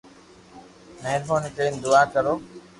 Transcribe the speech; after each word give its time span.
مھربوني 1.01 1.49
ڪرين 1.55 1.73
دعا 1.83 2.01
ڪرو 2.13 2.33